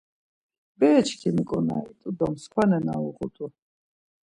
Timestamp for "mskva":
2.33-2.63